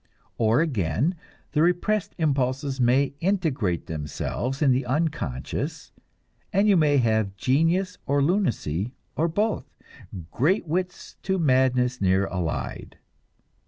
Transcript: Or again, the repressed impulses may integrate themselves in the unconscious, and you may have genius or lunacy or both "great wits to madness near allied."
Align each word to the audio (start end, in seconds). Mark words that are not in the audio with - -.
Or 0.39 0.61
again, 0.61 1.13
the 1.51 1.61
repressed 1.61 2.15
impulses 2.17 2.81
may 2.81 3.13
integrate 3.21 3.85
themselves 3.85 4.59
in 4.59 4.71
the 4.71 4.83
unconscious, 4.83 5.91
and 6.51 6.67
you 6.67 6.75
may 6.75 6.97
have 6.97 7.37
genius 7.37 7.99
or 8.07 8.19
lunacy 8.19 8.95
or 9.15 9.27
both 9.27 9.69
"great 10.31 10.65
wits 10.67 11.17
to 11.21 11.37
madness 11.37 12.01
near 12.01 12.25
allied." 12.25 12.97